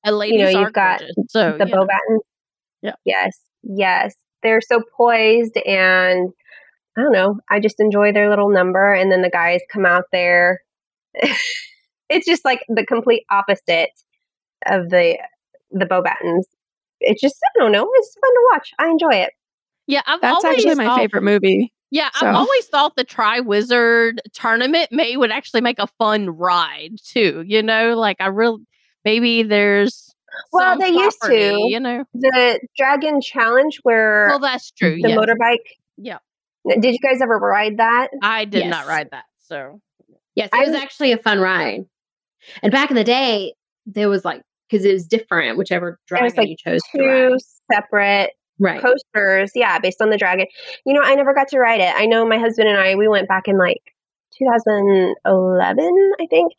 [0.04, 1.76] and ladies you know, you've got gorgeous, so, the yeah.
[1.76, 2.20] Beauxbatons.
[2.82, 2.94] Yeah.
[3.06, 3.40] Yes.
[3.64, 4.16] Yes.
[4.44, 6.30] They're so poised and
[6.98, 7.40] I don't know.
[7.50, 10.62] I just enjoy their little number and then the guys come out there.
[12.10, 13.92] it's just like the complete opposite
[14.66, 15.18] of the
[15.72, 16.44] the Beauxbatons.
[17.02, 17.90] It's just I don't know.
[17.94, 18.72] It's fun to watch.
[18.80, 19.32] I enjoy it.
[19.88, 21.74] Yeah, I've that's actually my favorite movie.
[21.90, 22.26] Yeah, so.
[22.26, 27.44] I've always thought the Tri Wizard tournament may would actually make a fun ride too.
[27.46, 28.64] You know, like I really
[29.04, 30.14] maybe there's
[30.52, 35.10] well they property, used to you know the dragon challenge where well that's true the
[35.10, 35.18] yes.
[35.18, 35.58] motorbike
[35.98, 36.18] yeah
[36.80, 38.72] did you guys ever ride that i did yes.
[38.72, 39.82] not ride that so
[40.36, 41.86] yes it was actually a fun ride
[42.64, 43.54] and back in the day
[43.86, 47.38] there was like because it was different whichever dragon like you chose two
[47.72, 48.82] separate right.
[48.82, 50.46] coasters yeah based on the dragon
[50.86, 53.08] you know i never got to ride it i know my husband and i we
[53.08, 53.82] went back in like
[54.38, 56.54] 2011 i think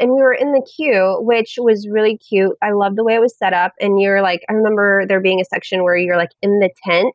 [0.00, 2.56] and we were in the queue, which was really cute.
[2.62, 3.72] I love the way it was set up.
[3.80, 7.14] And you're like, I remember there being a section where you're like in the tent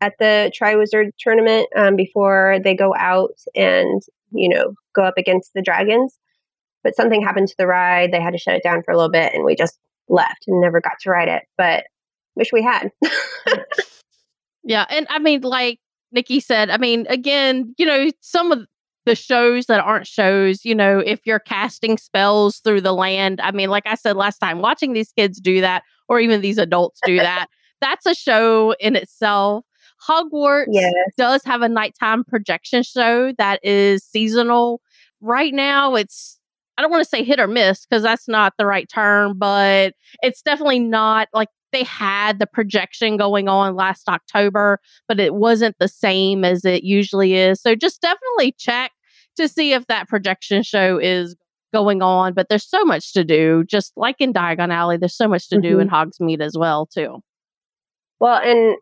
[0.00, 5.14] at the Tri Wizard tournament um, before they go out and, you know, go up
[5.16, 6.18] against the dragons.
[6.84, 8.12] But something happened to the ride.
[8.12, 10.60] They had to shut it down for a little bit and we just left and
[10.60, 11.44] never got to write it.
[11.56, 11.84] But
[12.34, 12.90] wish we had.
[14.64, 14.86] yeah.
[14.90, 15.80] And I mean, like
[16.12, 18.66] Nikki said, I mean, again, you know, some of
[19.04, 23.40] the shows that aren't shows, you know, if you're casting spells through the land.
[23.40, 26.58] I mean, like I said last time, watching these kids do that, or even these
[26.58, 27.46] adults do that,
[27.80, 29.64] that's a show in itself.
[30.08, 30.92] Hogwarts yes.
[31.16, 34.80] does have a nighttime projection show that is seasonal.
[35.20, 36.38] Right now, it's,
[36.82, 39.94] I don't want to say hit or miss because that's not the right term, but
[40.20, 45.76] it's definitely not like they had the projection going on last October, but it wasn't
[45.78, 47.62] the same as it usually is.
[47.62, 48.90] So just definitely check
[49.36, 51.36] to see if that projection show is
[51.72, 52.34] going on.
[52.34, 55.56] But there's so much to do, just like in Diagon Alley, there's so much to
[55.56, 55.62] mm-hmm.
[55.62, 56.24] do in mm-hmm.
[56.24, 57.20] Hogsmeade as well, too.
[58.18, 58.76] Well, and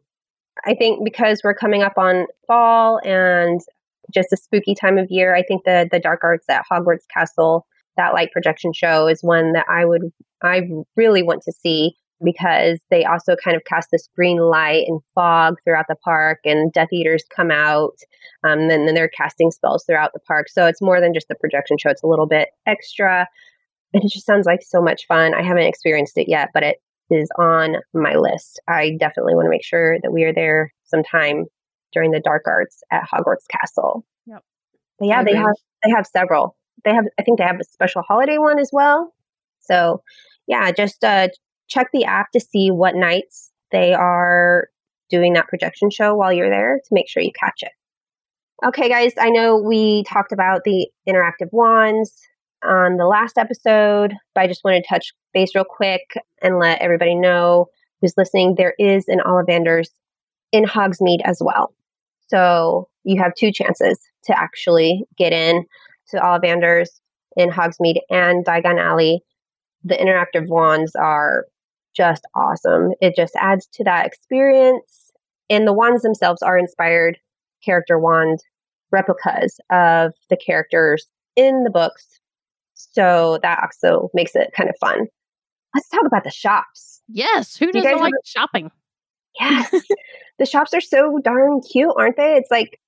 [0.65, 3.61] I think because we're coming up on fall and
[4.11, 7.67] just a spooky time of year, I think the the dark arts at Hogwarts Castle,
[7.97, 10.63] that light projection show is one that I would I
[10.97, 15.57] really want to see because they also kind of cast this green light and fog
[15.65, 17.97] throughout the park, and Death Eaters come out,
[18.45, 20.49] um, and then they're casting spells throughout the park.
[20.49, 23.27] So it's more than just a projection show; it's a little bit extra,
[23.95, 25.35] and it just sounds like so much fun.
[25.35, 26.77] I haven't experienced it yet, but it
[27.11, 28.61] is on my list.
[28.69, 31.47] I definitely want to make sure that we are there sometime
[31.93, 34.05] during the dark arts at Hogwarts Castle.
[34.27, 34.45] Yep.
[34.99, 36.57] But yeah, they have they have several.
[36.85, 39.15] They have I think they have a special holiday one as well.
[39.61, 40.03] So
[40.47, 41.29] yeah, just uh,
[41.69, 44.69] check the app to see what nights they are
[45.11, 47.73] doing that projection show while you're there to make sure you catch it.
[48.67, 52.15] Okay, guys, I know we talked about the interactive wands
[52.63, 56.03] on the last episode, but I just want to touch base real quick
[56.43, 57.69] and let everybody know
[58.01, 59.89] who's listening there is an Ollivanders
[60.53, 61.73] in Hogsmeade as well.
[62.29, 65.65] So you have two chances to actually get in
[66.11, 67.01] to Ollivanders
[67.37, 69.23] in Hogsmeade and Diagon Alley.
[69.85, 71.47] The interactive wands are
[71.95, 72.93] just awesome.
[73.01, 75.13] It just adds to that experience.
[75.49, 77.19] And the wands themselves are inspired
[77.65, 78.41] character wand
[78.93, 82.21] replicas of the characters in the books.
[82.75, 85.07] So that also makes it kind of fun.
[85.75, 87.03] Let's talk about the shops.
[87.09, 87.57] Yes.
[87.57, 88.13] Who doesn't like have...
[88.25, 88.71] shopping?
[89.39, 89.71] Yes.
[90.39, 92.37] the shops are so darn cute, aren't they?
[92.37, 92.81] It's like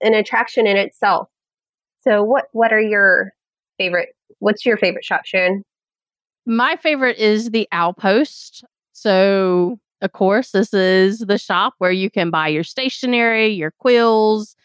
[0.00, 1.28] an attraction in itself.
[2.02, 3.32] So what what are your
[3.78, 5.62] favorite what's your favorite shop, Sharon?
[6.46, 8.64] My favorite is the Owl Post.
[8.92, 14.56] So Of course, this is the shop where you can buy your stationery, your quills,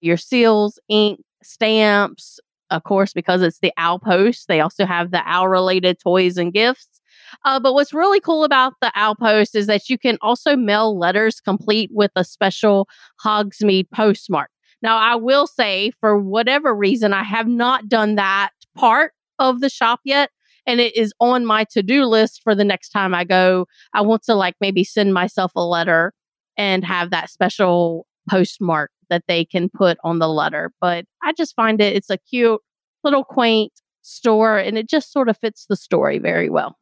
[0.00, 2.38] your seals, ink, stamps.
[2.70, 6.52] Of course, because it's the Owl Post, they also have the owl related toys and
[6.52, 7.00] gifts.
[7.44, 10.96] Uh, but what's really cool about the Owl Post is that you can also mail
[10.98, 12.88] letters complete with a special
[13.24, 14.50] Hogsmeade postmark.
[14.82, 19.70] Now, I will say, for whatever reason, I have not done that part of the
[19.70, 20.30] shop yet.
[20.66, 23.66] And it is on my to do list for the next time I go.
[23.92, 26.12] I want to like maybe send myself a letter
[26.56, 30.72] and have that special postmark that they can put on the letter.
[30.80, 32.60] But I just find it, it's a cute
[33.04, 36.76] little quaint store and it just sort of fits the story very well.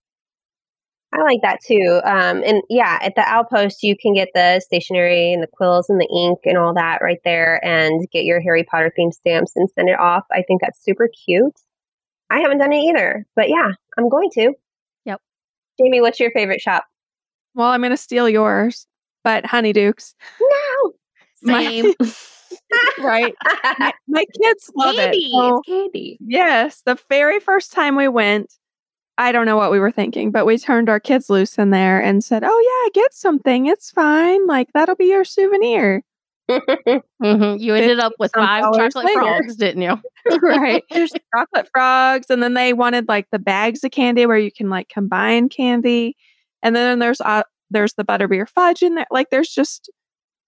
[1.15, 2.01] I like that too.
[2.05, 5.89] Um, and yeah, at the Owl Post, you can get the stationery and the quills
[5.89, 9.53] and the ink and all that right there and get your Harry Potter themed stamps
[9.55, 10.25] and send it off.
[10.33, 11.55] I think that's super cute.
[12.31, 14.55] I haven't done it either, but yeah, I'm going to.
[15.05, 15.21] Yep.
[15.79, 16.85] Jamie, what's your favorite shop?
[17.55, 18.89] Well, I'm going to steal yours,
[19.23, 20.15] but Honeydukes.
[20.41, 20.93] No.
[21.45, 21.95] Same.
[22.99, 23.35] right.
[23.79, 25.19] My, my kids love candy.
[25.19, 25.31] it.
[25.31, 26.19] So, it's candy.
[26.21, 28.53] yes, the very first time we went,
[29.17, 32.01] I don't know what we were thinking, but we turned our kids loose in there
[32.03, 33.67] and said, "Oh yeah, get something.
[33.67, 34.47] It's fine.
[34.47, 36.03] Like that'll be your souvenir."
[37.23, 37.59] Mhm.
[37.59, 39.21] You ended up with five chocolate later.
[39.21, 39.99] frogs, didn't you?
[40.43, 40.85] right.
[40.91, 44.69] There's chocolate frogs, and then they wanted like the bags of candy where you can
[44.69, 46.17] like combine candy,
[46.63, 49.07] and then there's uh, there's the butterbeer fudge in there.
[49.11, 49.91] Like there's just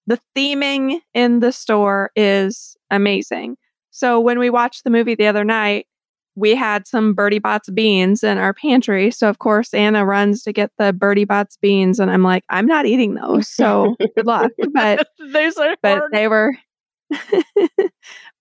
[0.07, 3.57] the theming in the store is amazing.
[3.91, 5.87] So when we watched the movie the other night,
[6.37, 9.11] we had some Bertie Bott's beans in our pantry.
[9.11, 12.67] So of course Anna runs to get the Bertie Bott's beans, and I'm like, I'm
[12.67, 13.49] not eating those.
[13.49, 14.53] So good luck.
[14.73, 16.57] But Those are but they were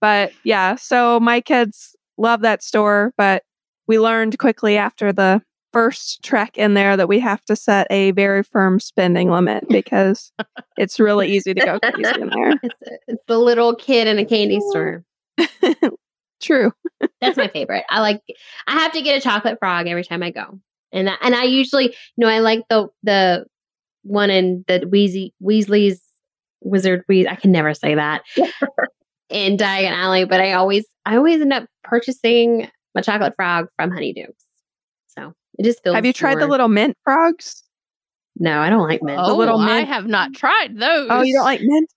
[0.02, 3.44] but yeah so my kids love that store but
[3.88, 5.40] we learned quickly after the
[5.72, 10.32] first trek in there that we have to set a very firm spending limit because
[10.78, 12.76] it's really easy to go crazy in there It's,
[13.08, 15.04] it's the little kid in a candy store.
[16.46, 16.72] True
[17.22, 17.84] That's my favorite.
[17.90, 18.22] I like.
[18.68, 20.60] I have to get a chocolate frog every time I go,
[20.94, 23.46] and that, and I usually, you know, I like the the
[24.04, 26.02] one in the Weasley Weasley's
[26.62, 27.28] Wizard Weas.
[27.28, 28.22] I can never say that
[29.30, 33.92] in Diagon Alley, but I always I always end up purchasing my chocolate frog from
[33.92, 34.34] Honeydukes.
[35.08, 35.96] So it just feels.
[35.96, 37.64] have you tried the little mint frogs
[38.38, 39.20] No, I don't like mint.
[39.22, 39.72] oh, little mint.
[39.72, 41.08] I have not tried those.
[41.10, 41.90] oh you don't like mint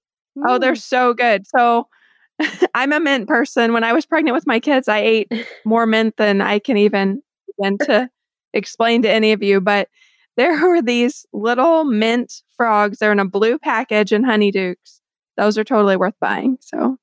[0.46, 0.78] oh they're Mm.
[0.82, 1.88] so good so
[2.74, 5.32] i'm a mint person when i was pregnant with my kids i ate
[5.64, 7.22] more mint than I can even
[7.58, 8.08] begin to
[8.54, 9.60] explain to any of you.
[9.60, 9.88] But
[10.36, 12.98] there were these little mint frogs.
[12.98, 15.00] They're in a blue package in Honeydukes.
[15.36, 16.58] Those are totally worth buying.
[16.60, 16.96] So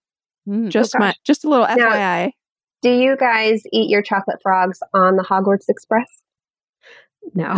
[0.47, 0.69] Mm.
[0.69, 0.99] just gosh.
[0.99, 2.31] my just a little Now- FYI.
[2.81, 6.07] Do you guys eat your chocolate frogs on the Hogwarts Express?
[7.33, 7.53] No,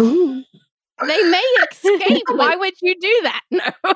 [1.05, 2.23] They may escape.
[2.31, 3.41] Why would you do that?
[3.51, 3.93] No.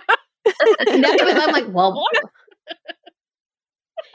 [0.97, 2.03] no, I'm like, well,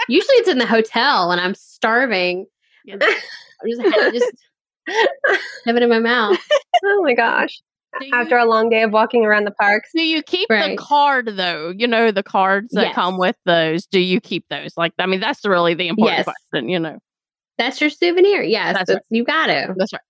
[0.08, 2.46] usually it's in the hotel and I'm starving.
[2.92, 4.32] I'm just, I just
[5.66, 6.38] have it in my mouth.
[6.84, 7.60] Oh my gosh.
[8.00, 9.88] Do After you, a long day of walking around the parks.
[9.94, 10.76] do you keep Right.
[10.76, 11.72] the card though?
[11.74, 13.86] You know the cards that come with those.
[13.86, 14.72] Do you keep those?
[14.76, 16.24] Like, I mean, that's really the important Yes.
[16.26, 16.68] question.
[16.68, 16.98] You know,
[17.56, 18.42] That's your souvenir.
[18.42, 19.74] Yes, That's that's you got to.
[19.78, 20.02] that's right.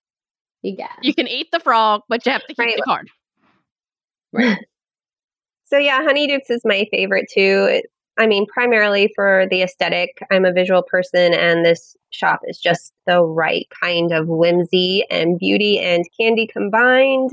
[0.63, 2.75] You got You can eat the frog, but you have to keep Right.
[2.75, 3.07] the card.
[4.33, 4.57] Right.
[5.69, 7.67] So yeah, Honeydukes is my favorite too.
[7.69, 7.85] It-
[8.17, 10.17] I mean, primarily for the aesthetic.
[10.31, 15.37] I'm a visual person, and this shop is just the right kind of whimsy and
[15.37, 17.31] beauty and candy combined.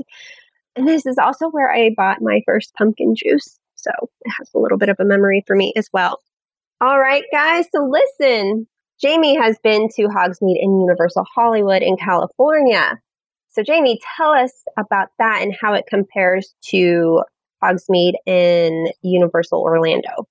[0.75, 4.59] And this is also where I bought my first pumpkin juice, so it has a
[4.59, 6.19] little bit of a memory for me as well.
[6.81, 7.65] All right, guys.
[7.73, 8.67] So listen,
[9.01, 12.99] Jamie has been to Hogsmeade and Universal Hollywood in California.
[13.49, 17.23] So Jamie, tell us about that and how it compares to
[17.63, 20.27] Hogsmeade in Universal Orlando.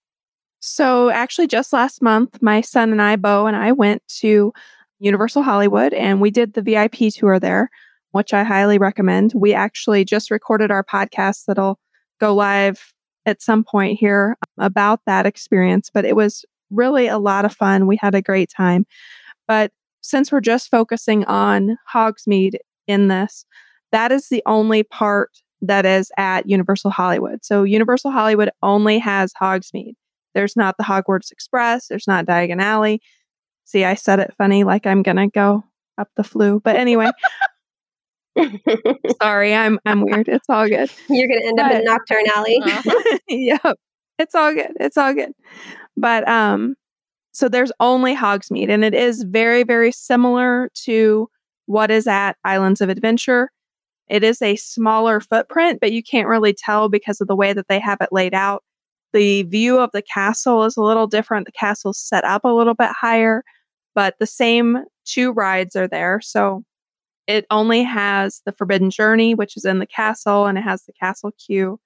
[0.66, 4.50] So actually just last month, my son and I, Bo and I went to
[4.98, 7.68] Universal Hollywood and we did the VIP tour there,
[8.12, 9.34] which I highly recommend.
[9.34, 11.78] We actually just recorded our podcast that'll
[12.18, 12.94] go live
[13.26, 17.54] at some point here um, about that experience, but it was really a lot of
[17.54, 17.86] fun.
[17.86, 18.86] We had a great time.
[19.46, 19.70] But
[20.00, 23.44] since we're just focusing on Hogsmeade in this,
[23.92, 25.30] that is the only part
[25.60, 27.44] that is at Universal Hollywood.
[27.44, 29.96] So Universal Hollywood only has Hogsmeade.
[30.34, 31.88] There's not the Hogwarts Express.
[31.88, 33.00] There's not Diagon Alley.
[33.64, 35.64] See, I said it funny, like I'm gonna go
[35.98, 36.62] up the Floo.
[36.62, 37.10] But anyway,
[39.22, 40.28] sorry, I'm I'm weird.
[40.28, 40.90] It's all good.
[41.08, 42.58] You're going to end up in But- Knockturn Alley.
[42.62, 43.18] Uh-huh.
[43.28, 43.76] yep.
[44.18, 44.72] It's all good.
[44.80, 45.32] It's all good.
[45.96, 46.74] But um
[47.32, 51.28] so there's only Hogsmeade and it is very very similar to
[51.66, 53.50] what is at Islands of Adventure.
[54.08, 57.68] It is a smaller footprint, but you can't really tell because of the way that
[57.68, 58.62] they have it laid out.
[59.14, 61.46] The view of the castle is a little different.
[61.46, 63.44] The castle's set up a little bit higher,
[63.94, 66.20] but the same two rides are there.
[66.20, 66.64] So
[67.26, 70.92] it only has the Forbidden Journey, which is in the castle, and it has the
[70.92, 71.80] castle queue.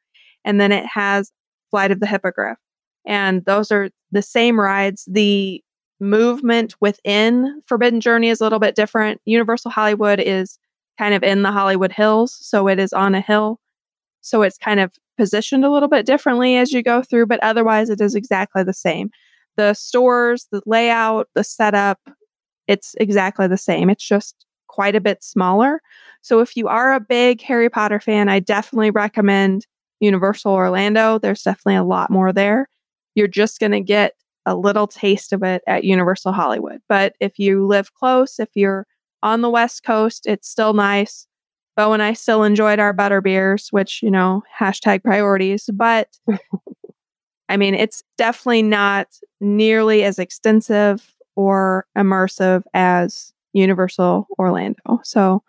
[0.45, 1.31] And then it has
[1.71, 2.59] Flight of the Hippogriff.
[3.07, 5.07] And those are the same rides.
[5.07, 5.63] The
[6.01, 9.21] movement within Forbidden Journey is a little bit different.
[9.27, 10.59] Universal Hollywood is
[10.99, 13.61] kind of in the Hollywood Hills, so it is on a hill.
[14.21, 17.91] So it's kind of positioned a little bit differently as you go through, but otherwise
[17.91, 19.11] it is exactly the same.
[19.57, 21.99] The stores, the layout, the setup,
[22.67, 23.91] it's exactly the same.
[23.91, 25.81] It's just quite a bit smaller.
[26.23, 29.67] So if you are a big Harry Potter fan, I definitely recommend
[30.01, 31.19] Universal Orlando.
[31.19, 32.69] There's definitely a lot more there.
[33.15, 34.13] You're just going to get
[34.47, 36.81] a little taste of it at Universal Hollywood.
[36.89, 38.87] But if you live close, if you're
[39.23, 41.27] on the West Coast, it's still nice.
[41.79, 45.71] Bo and I still enjoyed our butter beers, which, you know, hashtag priorities.
[45.73, 46.09] But
[47.49, 49.07] I mean, it's definitely not
[49.41, 55.01] nearly as extensive or immersive as Universal Orlando.
[55.05, 55.45] So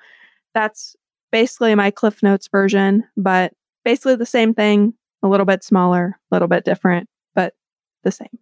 [0.54, 0.96] that's
[1.32, 3.54] basically my Cliff Notes version, but
[3.84, 7.56] basically the same thing, a little bit smaller, a little bit different, but
[8.04, 8.38] the same.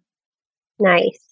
[0.78, 1.27] Nice.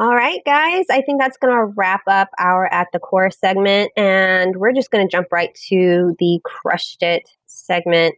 [0.00, 3.90] All right, guys, I think that's going to wrap up our At the Core segment,
[3.96, 8.14] and we're just going to jump right to the Crushed It segment.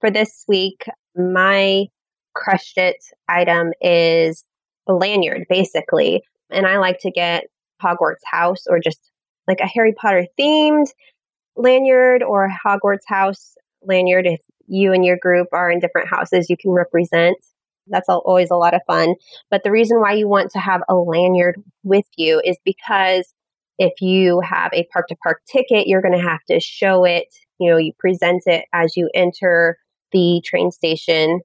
[0.00, 1.86] For this week, my
[2.34, 2.96] Crushed It
[3.28, 4.42] item is
[4.88, 6.24] a lanyard, basically.
[6.50, 7.44] And I like to get
[7.80, 9.12] Hogwarts House or just
[9.46, 10.88] like a Harry Potter themed
[11.54, 14.26] lanyard or Hogwarts House lanyard.
[14.26, 17.36] If you and your group are in different houses, you can represent.
[17.88, 19.14] That's always a lot of fun.
[19.50, 23.32] But the reason why you want to have a lanyard with you is because
[23.78, 27.26] if you have a park to park ticket, you're going to have to show it.
[27.58, 29.78] You know, you present it as you enter
[30.12, 31.40] the train station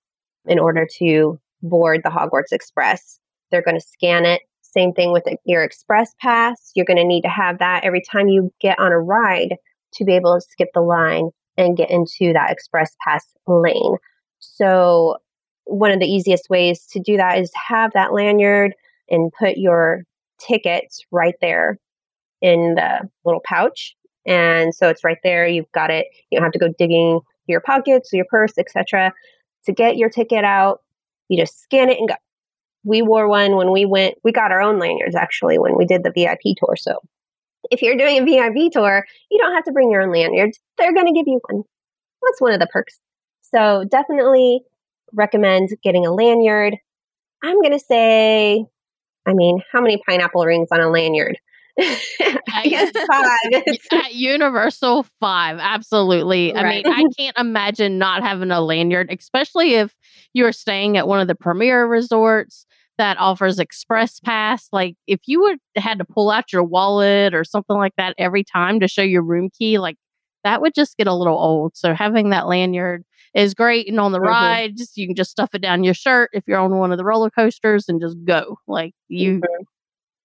[0.45, 3.19] in order to board the Hogwarts Express.
[3.51, 6.71] They're going to scan it same thing with your express pass.
[6.75, 9.55] You're going to need to have that every time you get on a ride
[9.93, 13.97] to be able to skip the line and get into that express pass lane.
[14.39, 15.17] So,
[15.71, 18.73] one of the easiest ways to do that is have that lanyard
[19.09, 20.03] and put your
[20.39, 21.77] tickets right there
[22.41, 23.95] in the little pouch.
[24.25, 25.47] And so it's right there.
[25.47, 26.07] You've got it.
[26.29, 29.13] You don't have to go digging your pockets, your purse, etc.
[29.65, 30.81] To get your ticket out,
[31.27, 32.15] you just scan it and go
[32.83, 36.03] we wore one when we went, we got our own lanyards actually when we did
[36.03, 36.75] the VIP tour.
[36.75, 36.99] So
[37.69, 40.59] if you're doing a VIP tour, you don't have to bring your own lanyards.
[40.77, 41.63] They're going to give you one.
[42.23, 42.99] That's one of the perks.
[43.41, 44.61] So definitely
[45.13, 46.77] recommend getting a lanyard.
[47.43, 48.65] I'm going to say,
[49.27, 51.37] I mean, how many pineapple rings on a lanyard?
[51.79, 54.01] I guess five.
[54.03, 55.57] At Universal, five.
[55.59, 56.53] Absolutely.
[56.53, 56.65] Right.
[56.65, 59.95] I mean, I can't imagine not having a lanyard, especially if
[60.33, 62.65] you're staying at one of the premier resorts
[62.97, 67.43] that offers express pass like if you would had to pull out your wallet or
[67.43, 69.97] something like that every time to show your room key like
[70.43, 74.11] that would just get a little old so having that lanyard is great and on
[74.11, 74.27] the mm-hmm.
[74.27, 77.05] rides you can just stuff it down your shirt if you're on one of the
[77.05, 79.63] roller coasters and just go like you mm-hmm.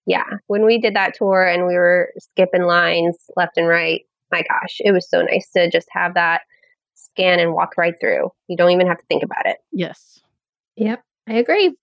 [0.06, 4.42] yeah when we did that tour and we were skipping lines left and right my
[4.42, 6.42] gosh it was so nice to just have that
[6.94, 10.20] scan and walk right through you don't even have to think about it yes
[10.76, 11.74] yep i agree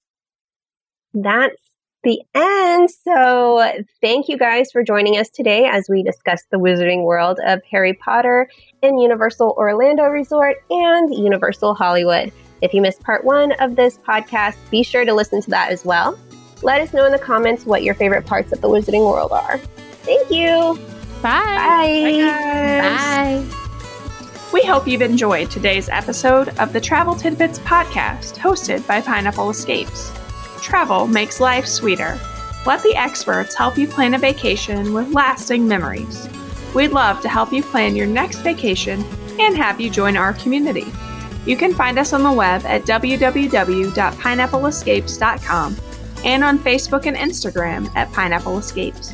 [1.14, 1.62] that's
[2.04, 2.90] the end.
[2.92, 7.62] So, thank you guys for joining us today as we discuss the wizarding world of
[7.72, 8.50] Harry Potter
[8.82, 12.32] in Universal Orlando Resort and Universal Hollywood.
[12.62, 15.84] If you missed part one of this podcast, be sure to listen to that as
[15.84, 16.18] well.
[16.62, 19.58] Let us know in the comments what your favorite parts of the wizarding world are.
[20.04, 20.80] Thank you.
[21.22, 21.42] Bye.
[22.82, 22.82] Bye.
[22.82, 23.60] Bye.
[24.54, 30.12] We hope you've enjoyed today's episode of the Travel Tidbits podcast hosted by Pineapple Escapes
[30.64, 32.20] travel makes life sweeter.
[32.66, 36.28] Let the experts help you plan a vacation with lasting memories.
[36.74, 39.04] We'd love to help you plan your next vacation
[39.40, 40.92] and have you join our community.
[41.46, 45.78] You can find us on the web at www.pineappleescapes.com
[46.24, 49.14] and on Facebook and Instagram at Pineapple Escapes.